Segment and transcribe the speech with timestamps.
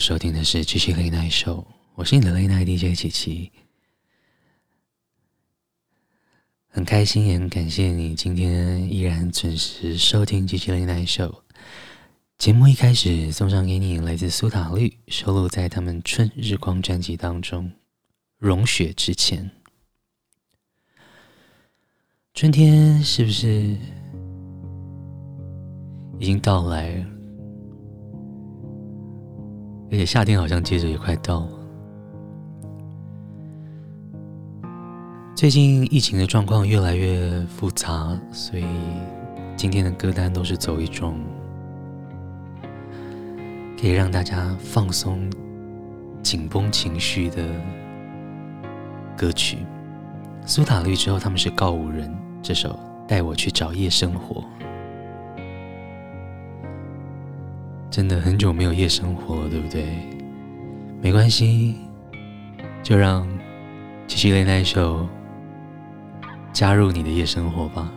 [0.00, 1.56] 收听的是《七七 Late Night Show》，
[1.94, 3.52] 我是你的 Late Night DJ 七七，
[6.68, 11.28] 很开心也很感谢你今天依然准时收听《七七 Late Night Show》。
[12.38, 17.66] 节目一开始送上给你来自苏打绿收录在他们《春日光》专辑当中，
[18.38, 19.44] 《融雪之前》。
[22.32, 23.76] 春天是不是
[26.18, 27.19] 已经到来了？
[29.90, 31.48] 而且夏天好像接着也快到了。
[35.34, 38.64] 最近疫情的状况越来越复杂，所以
[39.56, 41.18] 今天的歌单都是走一种
[43.80, 45.28] 可以让大家放松
[46.22, 47.44] 紧绷情绪的
[49.16, 49.58] 歌曲。
[50.46, 52.70] 苏打绿之后，他们是告五人，这首
[53.08, 54.40] 《带我去找夜生活》。
[57.90, 59.84] 真的很久没有夜生活了，对不对？
[61.02, 61.74] 没关系，
[62.82, 63.26] 就让
[64.06, 65.08] 七七 Late Night Show
[66.52, 67.90] 加入你的夜生活吧。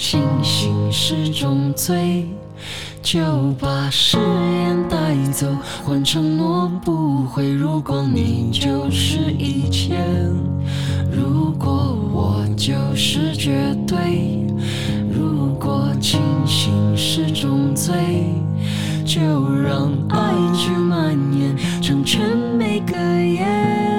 [0.00, 2.26] 清醒是种罪，
[3.02, 3.20] 就
[3.60, 5.46] 把誓言带走，
[5.84, 7.52] 换承诺不悔。
[7.52, 9.98] 如果你就是一切，
[11.12, 14.42] 如果我就是绝对，
[15.12, 17.92] 如果清醒是种罪，
[19.04, 19.20] 就
[19.52, 23.89] 让爱去蔓延，成全每个夜。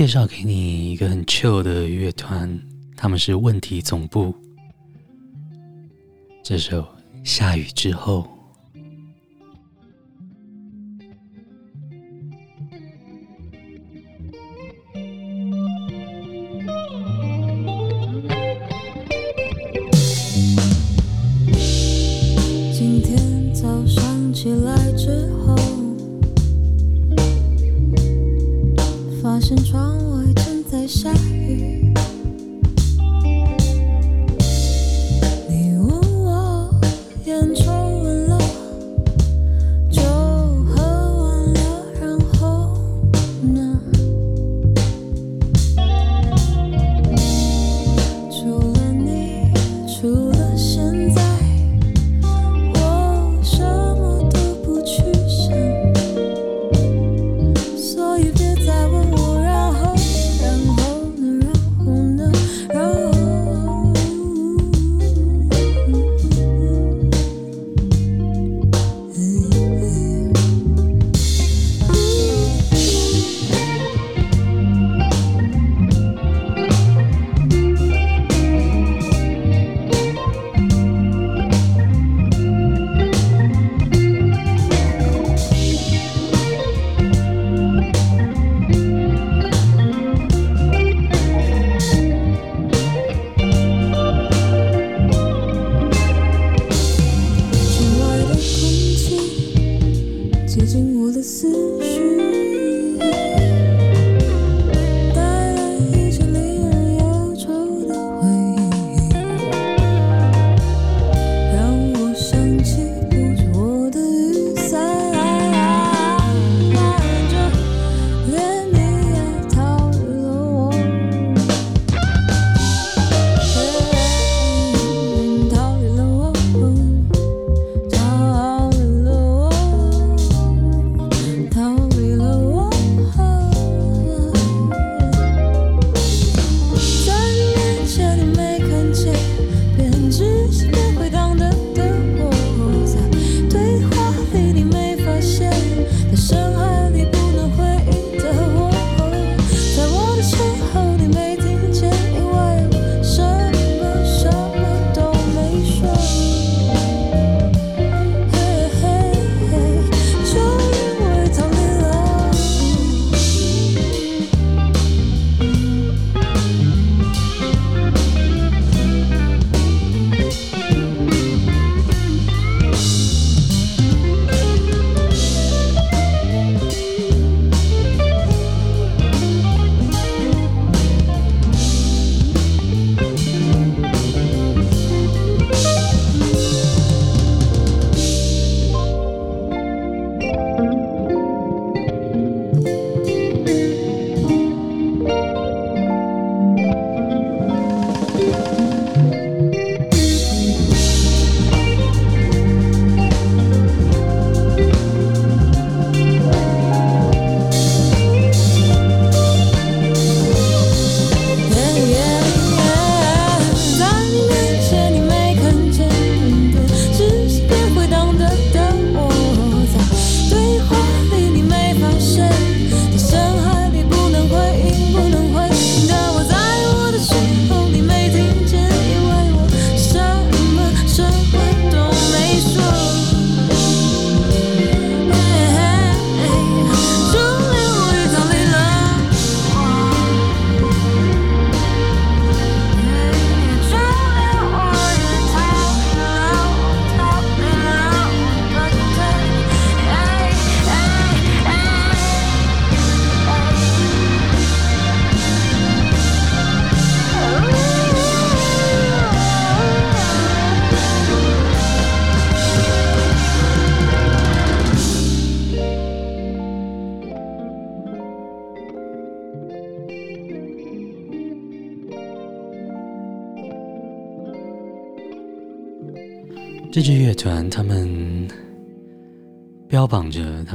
[0.00, 2.58] 介绍给你一个很 chill 的乐团，
[2.96, 4.34] 他们是问题总部。
[6.42, 6.80] 这首
[7.22, 8.22] 《下雨之后》。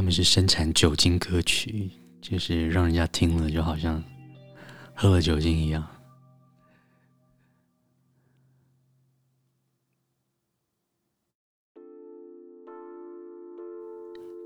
[0.05, 1.89] 我们是生产酒精歌曲，
[2.21, 4.03] 就是让人家听了就好像
[4.93, 5.83] 喝了酒精一样。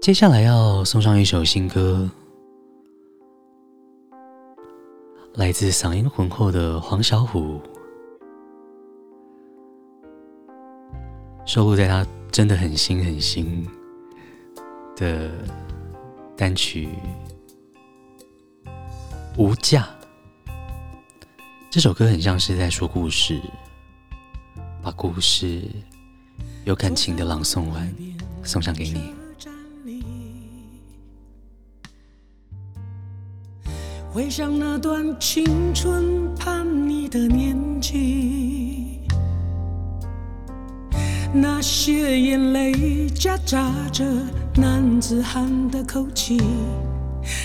[0.01, 2.10] 接下来要送上一首新歌，
[5.34, 7.60] 来自嗓音浑厚的黄小琥。
[11.46, 13.68] 收录在他真的很新很新
[15.00, 15.32] 的
[16.36, 16.89] 单曲
[19.38, 19.88] 《无价》。
[21.72, 23.39] 这首歌很像是在说故事，
[24.84, 25.62] 把故事
[26.65, 27.96] 有感情的朗诵完，
[28.44, 29.13] 送上给你。
[34.12, 38.88] 回想那段青春叛逆的年纪。
[41.32, 44.04] 那些眼泪夹杂着
[44.56, 46.42] 男子汉的口气，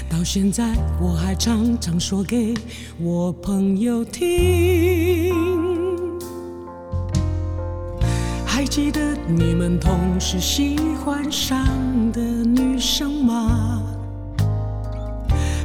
[0.09, 2.55] 到现在我还常常说给
[2.99, 5.35] 我朋友听。
[8.47, 11.67] 还记得你们同时喜欢上
[12.11, 13.83] 的女生吗？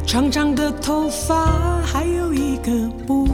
[0.05, 3.28] 长长的头发，还有一个不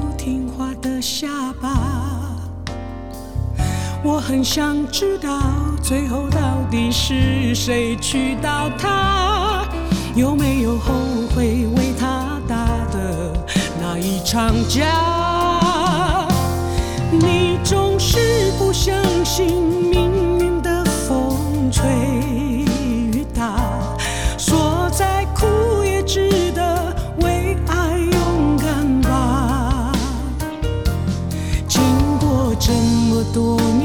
[4.05, 5.41] 我很想知道，
[5.81, 9.65] 最后到底是谁娶到她？
[10.13, 10.93] 有没有后
[11.35, 13.33] 悔为她打的
[13.81, 16.27] 那一场架？
[17.11, 18.95] 你总是不相
[19.25, 19.47] 信
[19.89, 21.83] 命运的风吹
[23.09, 23.57] 雨打，
[24.37, 29.91] 说再苦也值得为爱勇敢吧。
[31.67, 31.81] 经
[32.19, 33.84] 过这么多年。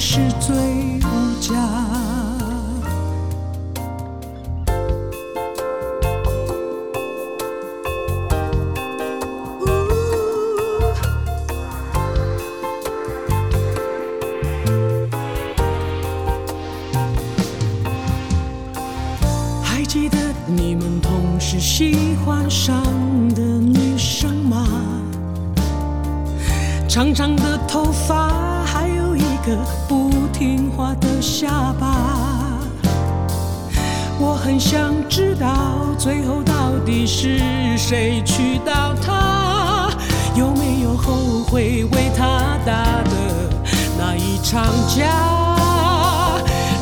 [0.00, 1.89] 是最无价。
[29.88, 32.58] 不听话的下巴。
[34.18, 37.40] 我很想知道，最后到底是
[37.76, 39.90] 谁娶到她？
[40.36, 43.10] 有没有后悔为她打的
[43.98, 45.56] 那一场架？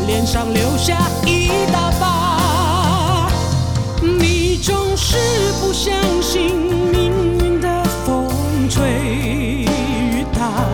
[0.07, 3.29] 脸上留下一大疤。
[4.03, 5.17] 你总是
[5.61, 6.57] 不相信
[6.91, 8.27] 命运的风
[8.71, 8.83] 吹
[9.63, 10.65] 雨打，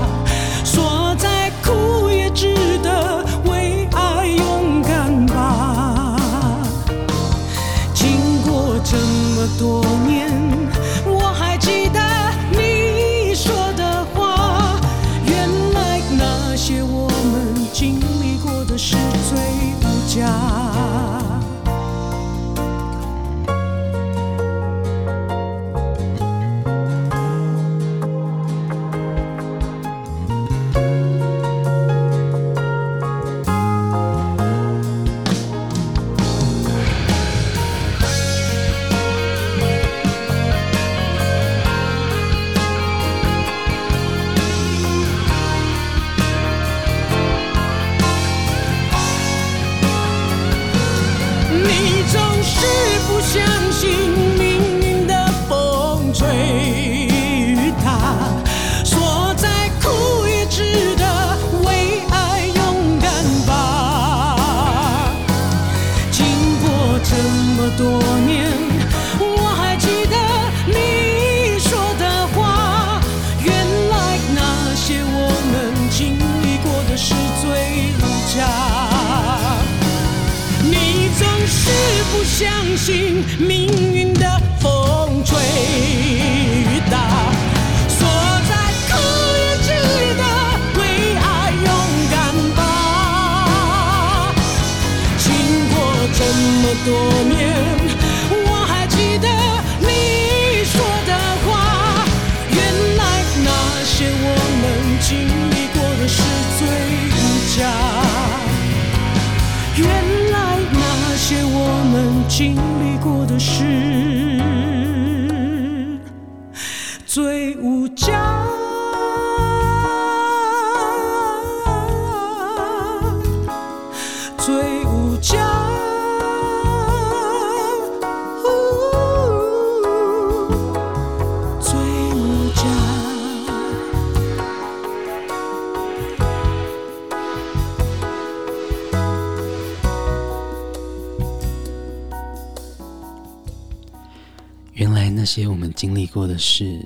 [146.47, 146.79] 是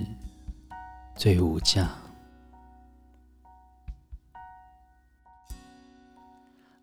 [1.16, 1.90] 最无价。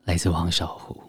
[0.04, 1.02] 来自王小虎。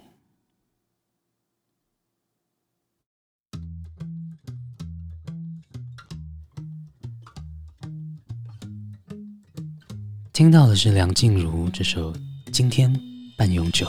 [10.33, 12.13] 听到的是梁静茹这首
[12.53, 12.95] 《今天
[13.37, 13.87] 半永久》。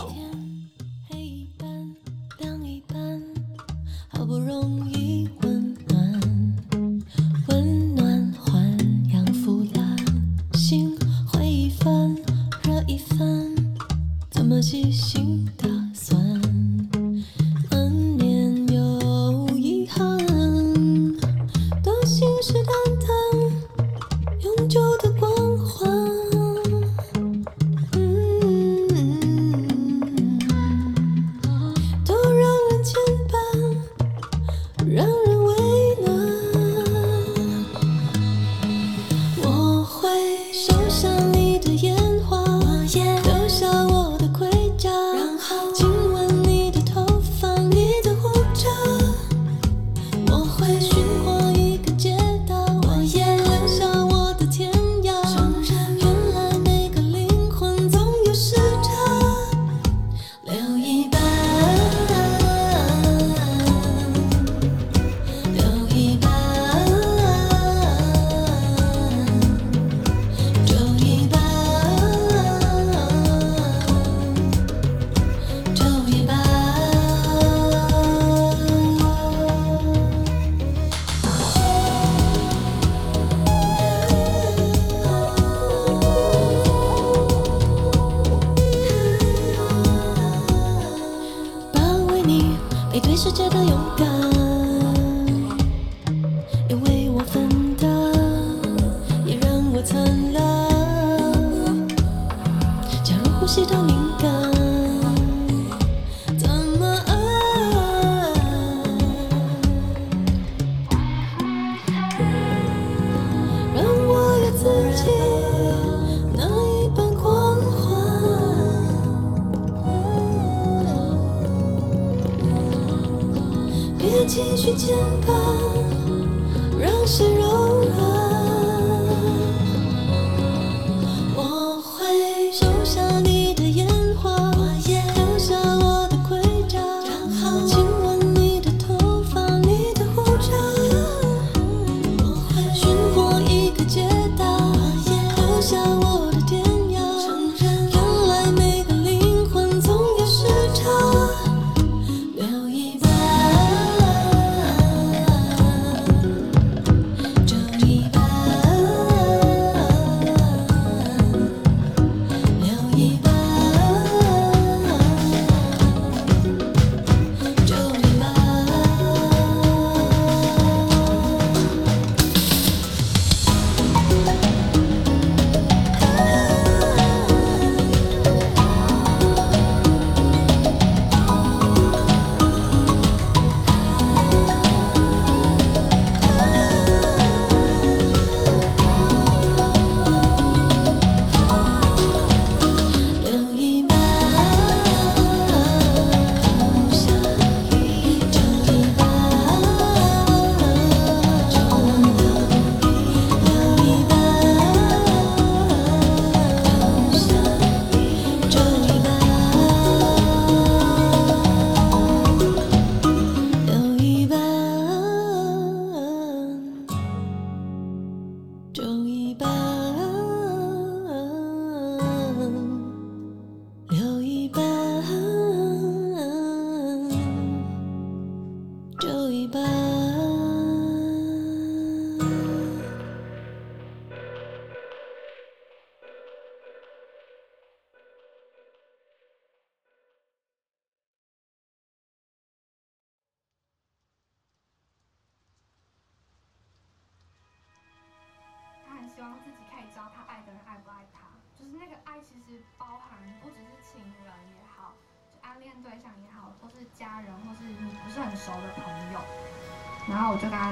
[92.97, 94.36] 你对世界的勇敢。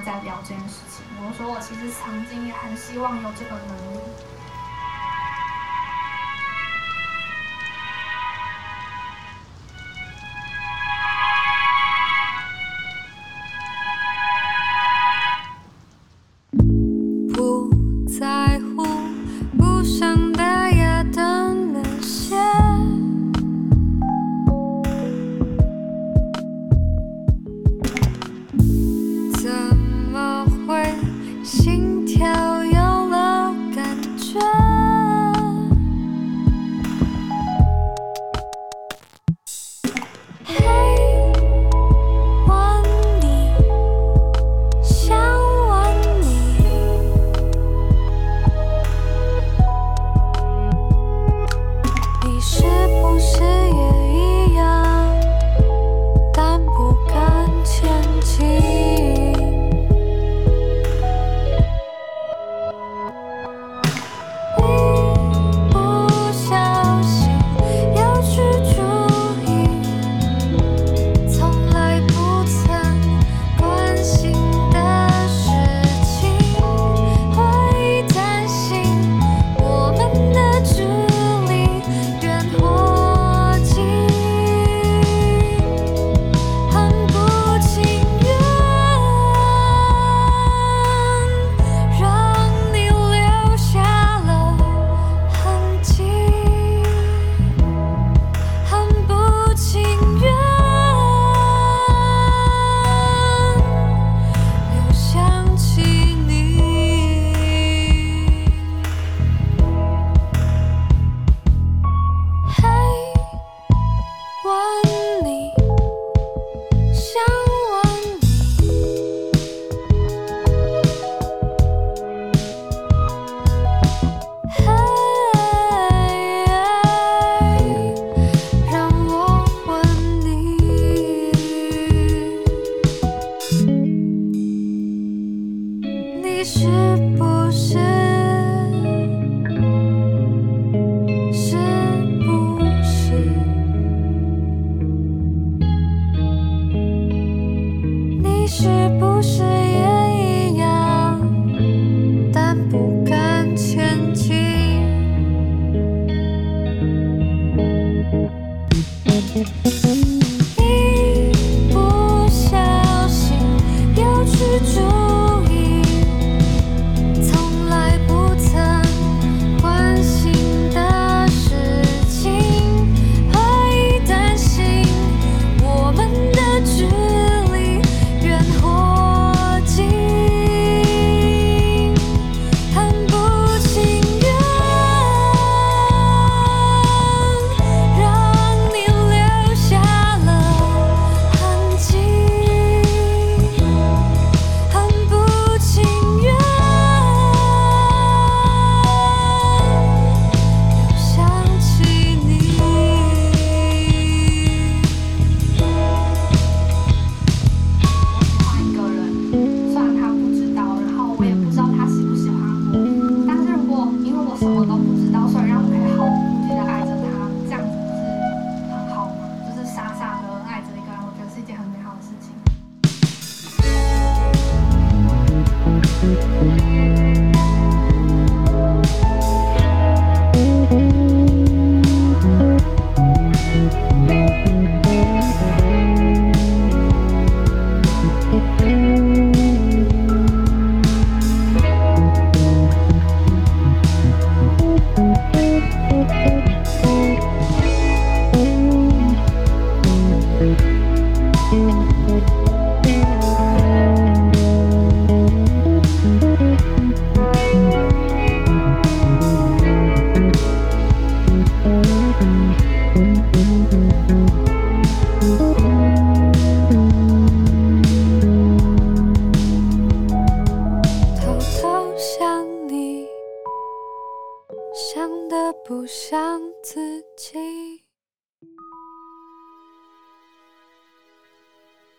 [0.06, 1.02] 在聊这件事情。
[1.18, 4.05] 我说我其实曾经也很希望有这个能力。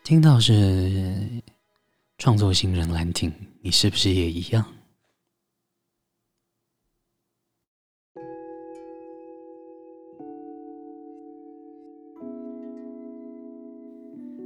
[0.06, 1.42] 听到是
[2.16, 4.64] 创作新人兰亭，你是不是也一样？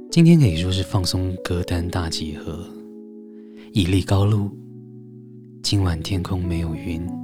[0.09, 2.67] 今天可以说是放松歌单大集合，
[3.71, 4.49] 以立高路，
[5.61, 7.20] 今晚天空没有云。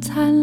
[0.00, 0.37] total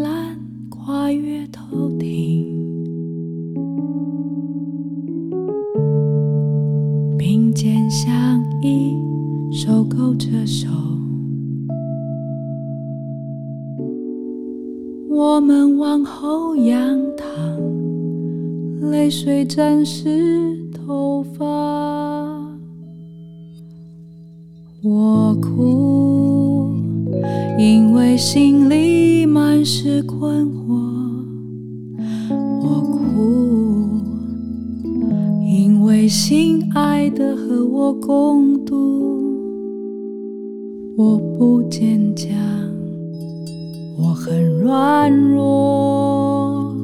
[43.97, 46.75] 我很软弱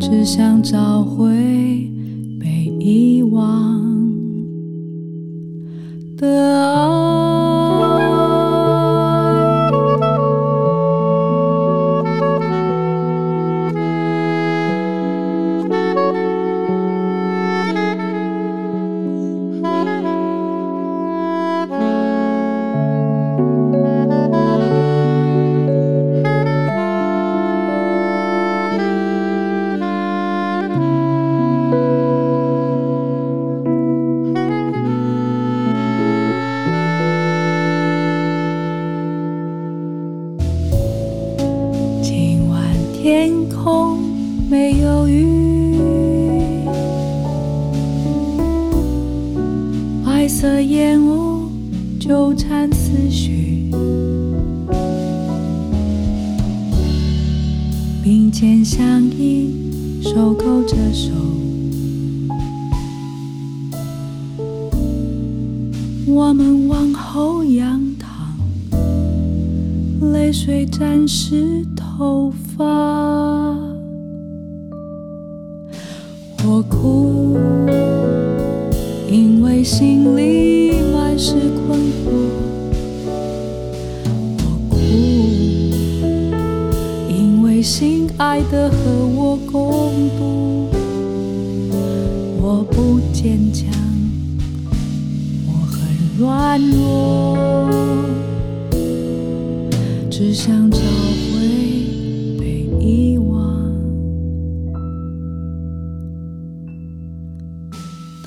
[0.00, 1.67] 只想找回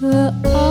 [0.02, 0.71] the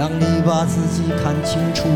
[0.00, 1.86] 让你把自己看清楚，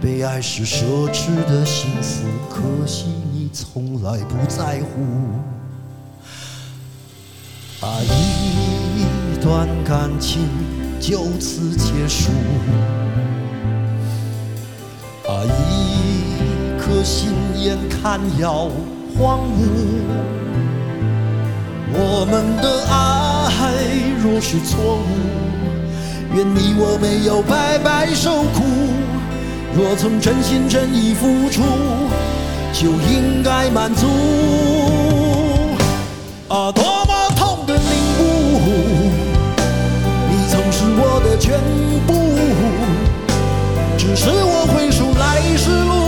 [0.00, 5.00] 被爱是奢侈的幸福，可惜你从来不在乎。
[7.86, 10.48] 啊，一段感情
[11.00, 12.32] 就此结束。
[15.28, 17.30] 啊，一颗心
[17.60, 18.68] 眼看要
[19.16, 19.68] 荒芜。
[21.94, 23.78] 我们的爱
[24.20, 25.06] 若是错误，
[26.34, 28.62] 愿你我没有白白受苦。
[29.74, 31.62] 若曾真心真意付出，
[32.72, 34.06] 就应该满足。
[36.48, 37.82] 啊，多么痛的领
[38.20, 38.22] 悟！
[40.30, 41.32] 你曾是我的。
[41.42, 41.58] 全
[42.06, 42.12] 部，
[43.98, 45.22] 只是我回首来
[45.56, 46.01] 时路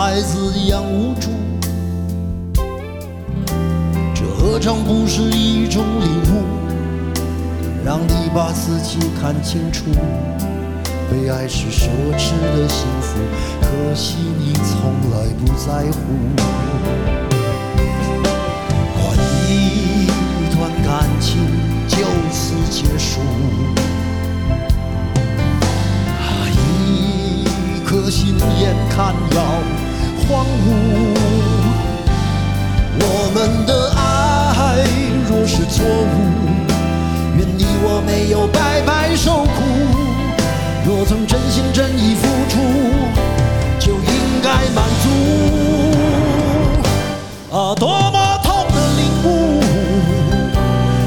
[0.00, 1.28] 孩子一样无助，
[4.14, 6.44] 这何尝不是一种领悟？
[7.84, 9.86] 让你把自己看清楚，
[11.10, 13.18] 被爱是奢侈的幸福，
[13.60, 15.98] 可惜你从来不在乎。
[18.94, 19.00] 把
[19.48, 20.06] 一
[20.54, 21.42] 段感情
[21.88, 21.96] 就
[22.30, 23.20] 此结束，
[26.20, 29.42] 啊，一颗心眼看要
[30.28, 30.68] 荒芜。
[33.00, 34.84] 我们的爱
[35.26, 36.16] 若是错误，
[37.38, 39.58] 愿你我没有白白受苦。
[40.86, 42.60] 若曾真心真意付出，
[43.78, 45.06] 就应该满足。
[47.50, 49.26] 啊，多么痛的领悟，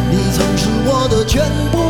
[0.10, 1.24] 你曾是我的。
[1.26, 1.81] 全部，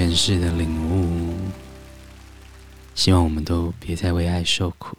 [0.00, 1.34] 诠释的领悟，
[2.94, 4.96] 希望我们都别再为爱受苦。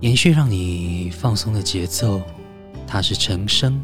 [0.00, 2.20] 延续让你放松的节奏，
[2.86, 3.80] 它是陈昇，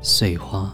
[0.00, 0.72] 碎花。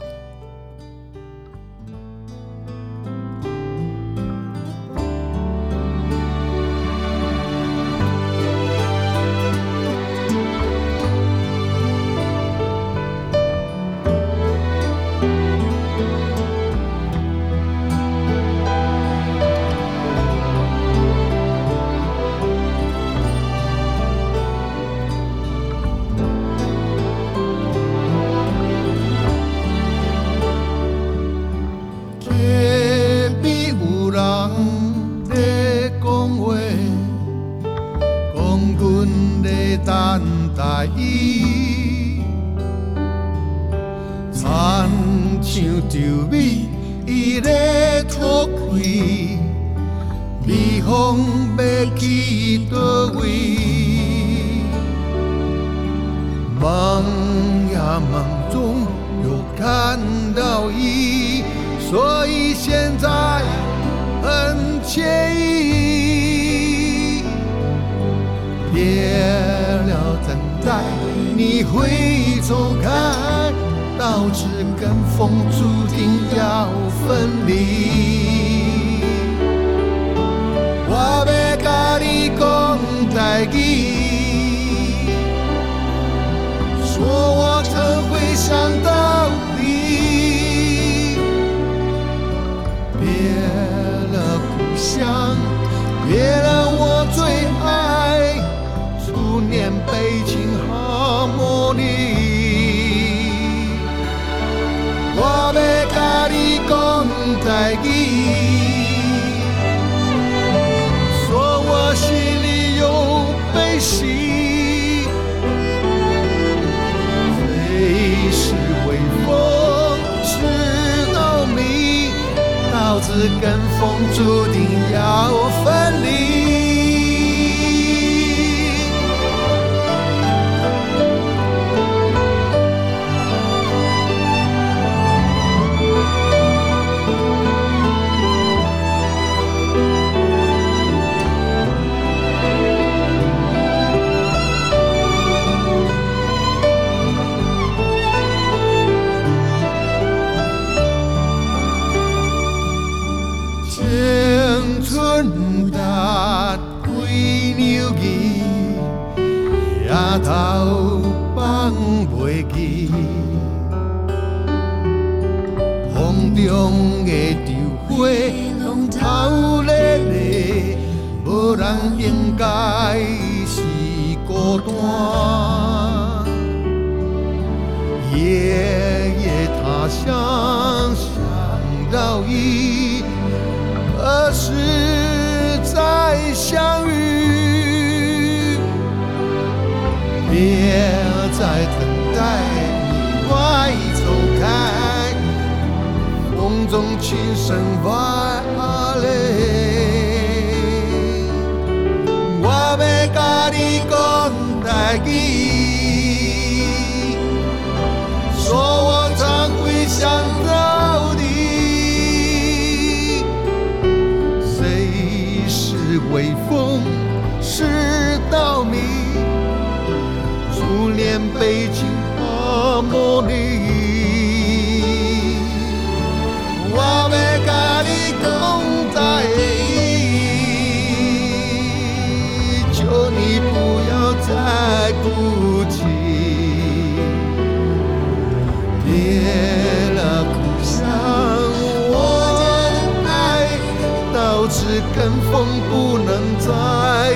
[244.94, 246.08] 跟风不能
[246.38, 246.46] 在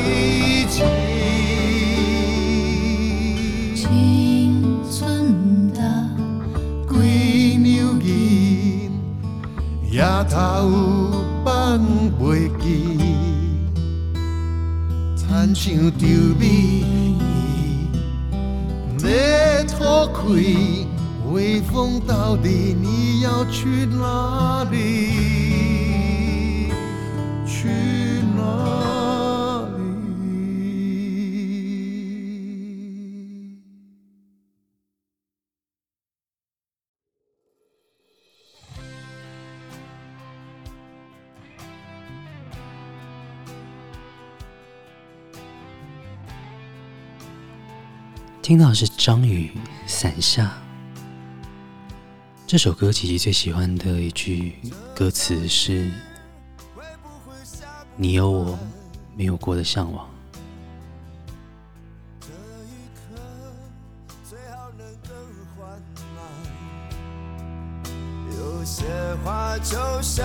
[0.01, 0.83] 一起。
[3.75, 3.83] 青
[4.91, 5.79] 春的
[6.89, 8.91] 几牛银，
[9.91, 10.35] 夜头
[11.45, 11.79] 放
[12.21, 12.65] 袂记，
[15.17, 15.65] 亲像
[15.99, 16.07] 着
[16.39, 17.17] 迷，
[19.03, 19.07] 要
[19.65, 20.21] 脱开，
[21.33, 25.22] 微风到底你要去哪里？
[48.53, 49.51] 听到的是张宇
[49.91, 50.45] 《伞下》。
[52.47, 54.57] 这首歌琪琪最喜欢的一句
[54.95, 55.91] 歌词是
[57.97, 58.59] ：“你有我
[59.17, 60.07] 没有过的向往。”
[68.37, 68.85] 有些
[69.25, 70.23] 话就像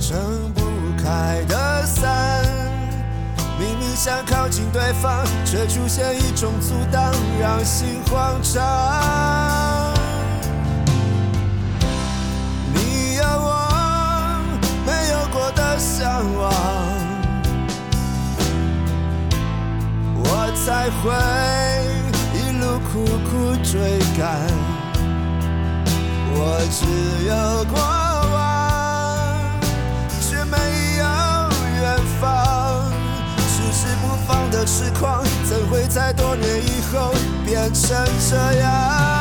[0.00, 0.62] 撑不
[0.96, 2.35] 开的伞，
[3.96, 8.62] 想靠近对方，却出现一种阻挡，让心慌张。
[12.74, 13.56] 你要我
[14.84, 16.52] 没有过的向往，
[20.14, 21.04] 我才会
[22.38, 24.46] 一路苦苦追赶。
[26.38, 26.84] 我只
[27.24, 27.32] 有
[27.72, 27.80] 过
[34.66, 37.14] 痴狂，怎会在多年以后
[37.44, 39.15] 变成这样？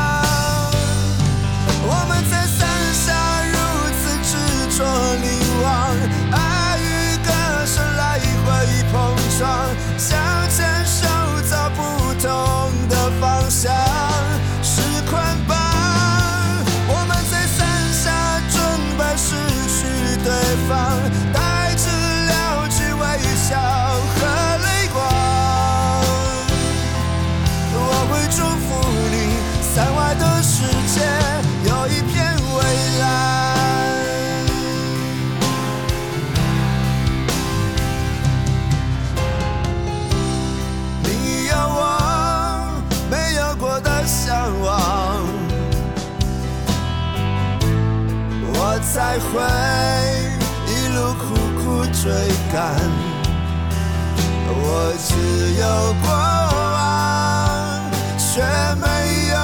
[55.66, 57.82] 有过往，
[58.18, 58.41] 却
[58.76, 58.86] 没
[59.30, 59.36] 有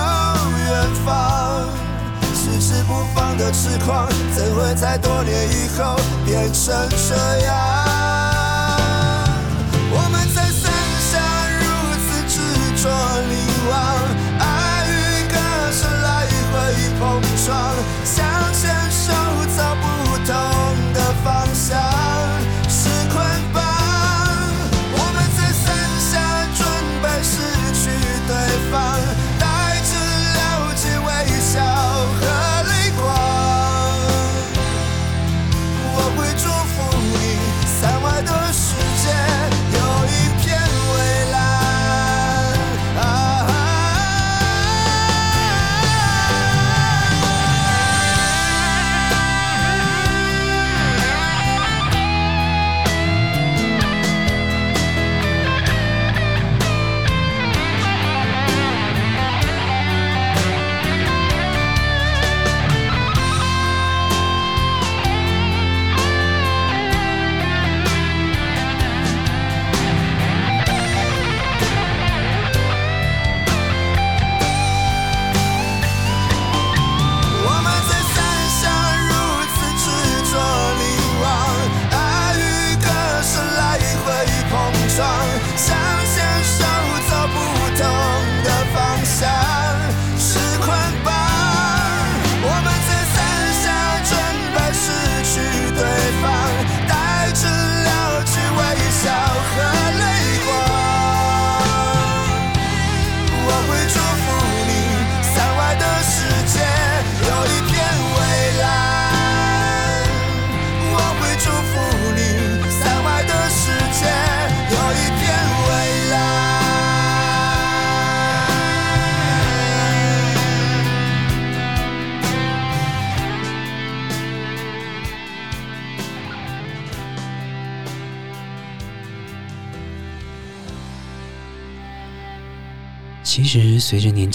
[0.57, 0.69] 远
[1.03, 1.09] 方。
[2.35, 7.15] 迟迟不放的痴狂，怎会在多年以后变成这
[7.45, 7.49] 样？
[9.93, 10.71] 我们在伞
[11.09, 11.11] 下
[11.59, 11.63] 如
[12.03, 12.35] 此执
[12.81, 12.83] 着
[13.29, 13.33] 凝
[13.69, 13.73] 望，
[14.39, 14.41] 爱
[14.87, 14.91] 与
[15.27, 15.35] 歌
[15.71, 16.07] 声来
[16.51, 16.53] 回
[16.99, 17.01] 碰
[17.45, 17.49] 撞，
[18.05, 18.19] 想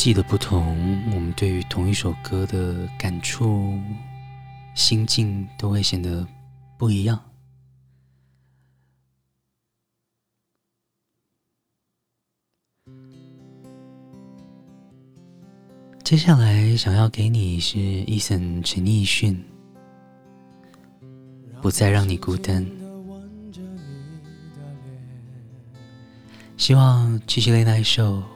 [0.06, 3.76] 纪的不同，我们对于同一首歌的感触、
[4.72, 6.24] 心境都会显得
[6.78, 7.20] 不一样。
[16.04, 19.44] 接下来想要给你是 Eason 陈奕迅，
[21.60, 22.64] 不再让你孤单。
[26.56, 28.35] 希望七七 Late Night Show。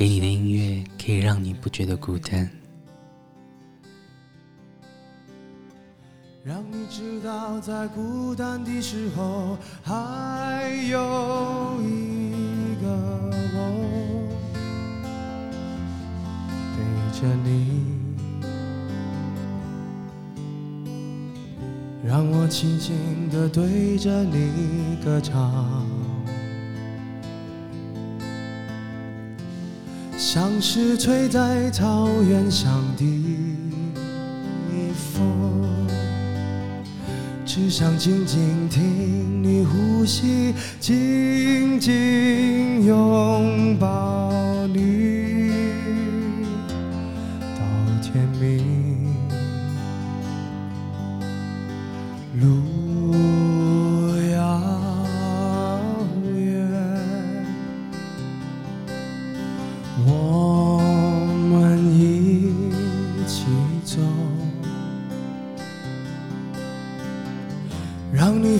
[0.00, 2.50] 给你的音乐可以让你不觉得孤单，
[6.42, 10.98] 让你知道在孤单的时候还有
[11.82, 12.88] 一个
[13.52, 14.26] 我
[16.72, 17.82] 陪着你，
[22.02, 25.86] 让我轻轻地对着你歌唱，
[30.32, 33.04] 像是吹在草原上的
[34.94, 35.26] 风，
[37.44, 44.30] 只想静静听你呼吸，紧紧拥抱
[44.68, 45.29] 你。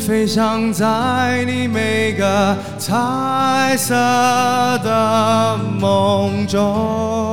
[0.00, 3.94] 飞翔在你每个彩色
[4.82, 7.29] 的梦中。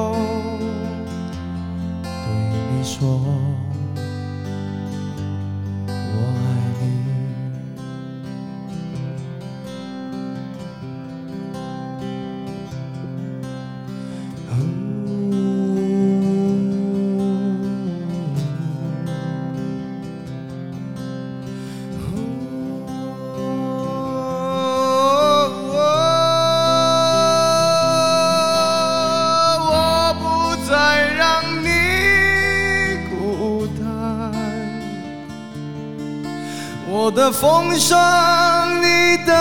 [37.32, 39.34] 风霜，你的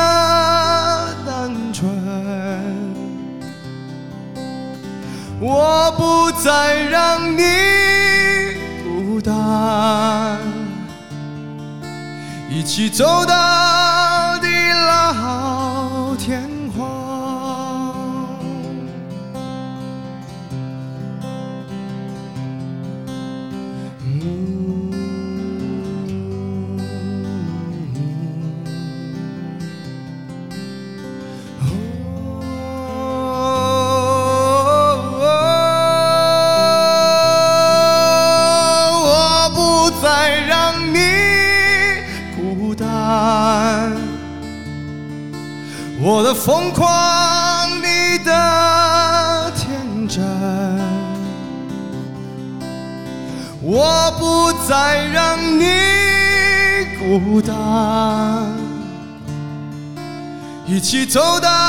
[1.27, 1.89] 单纯，
[5.41, 7.43] 我不再让你
[8.85, 10.39] 孤单，
[12.51, 13.35] 一起走到
[46.47, 50.25] 疯狂，你的天真，
[53.61, 55.67] 我不再让你
[57.01, 57.53] 孤单，
[60.69, 61.66] 一起走到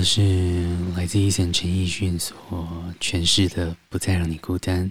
[0.00, 2.34] 的是来自以前陈奕迅所
[2.98, 4.90] 诠释的《不再让你孤单》。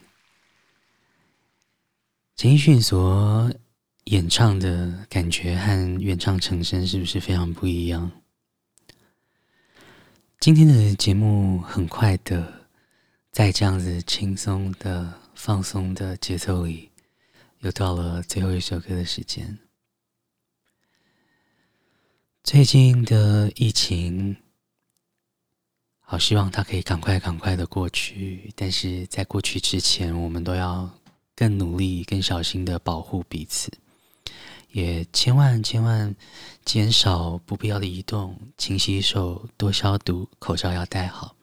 [2.36, 3.52] 陈奕迅所
[4.04, 8.12] 演唱的感觉和原唱成声是不是非常不一样？
[10.40, 12.68] 今天的节目很快的。
[13.32, 16.90] 在这样子轻松的、放松的节奏里，
[17.62, 19.58] 又到了最后一首歌的时间。
[22.44, 24.36] 最近的疫情，
[26.12, 28.52] 好希望它可以赶快、赶快的过去。
[28.56, 30.90] 但是在过去之前，我们都要
[31.36, 33.72] 更努力、更小心的保护彼此，
[34.72, 36.16] 也千万、千万
[36.66, 41.36] 减少不必要的移动，勤洗手，多消毒，口罩要戴好。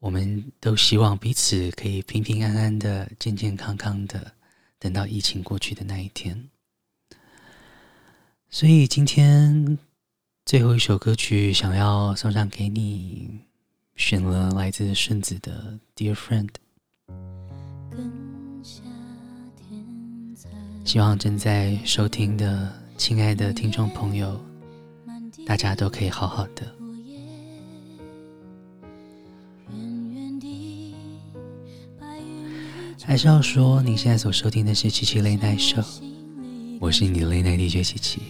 [0.00, 4.32] 我们都希望彼此可以平平安安的、健健康康的，
[4.80, 6.50] 等到疫情过去的那一天。
[8.50, 9.78] 所以今天
[10.50, 13.38] 最后一首歌曲想要送上给你，
[13.94, 16.48] 选了来自顺子的《Dear Friend》。
[20.84, 24.44] 希望正在收听的亲爱的听众朋友，
[25.46, 26.66] 大家都可以好好的。
[33.04, 35.86] 还是要说，你现在所收听的是七七 Late Night Show，
[36.80, 38.20] 我是你的 Late Night DJ 七七。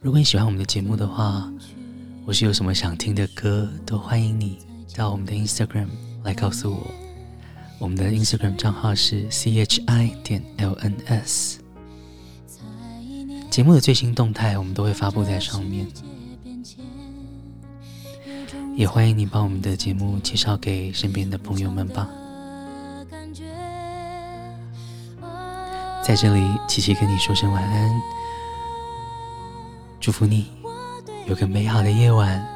[0.00, 1.52] 如果你喜欢我们的节目的话，
[2.24, 4.56] 或是有什么想听的歌，都欢迎你
[4.96, 5.88] 到我们的 Instagram
[6.22, 6.86] 来告诉我。
[7.80, 11.56] 我们的 Instagram 账号是 chi 点 lns。
[13.50, 15.84] 节目的最新动态我们都会发布在上面，
[18.76, 22.08] 也欢迎你把我们的节目介绍给身边的朋友们吧。
[26.04, 27.90] 在这里，琪琪跟你说声晚安，
[30.00, 30.46] 祝福你
[31.26, 32.46] 有个美好的夜晚，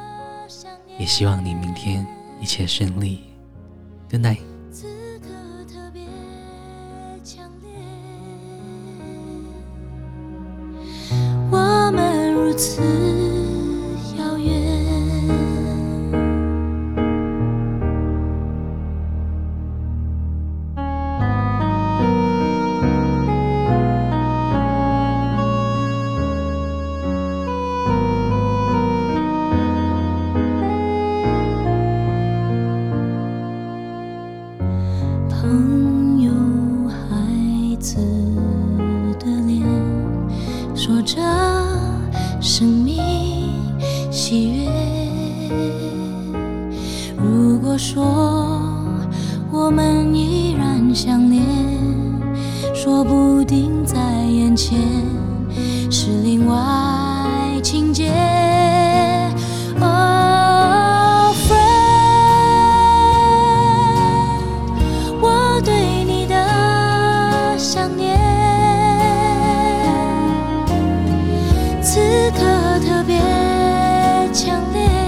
[0.97, 2.05] 也希望你明天
[2.39, 3.23] 一切顺利。
[4.09, 4.52] Good night。
[72.13, 72.39] 此刻
[72.85, 73.17] 特别
[74.31, 75.02] 强烈。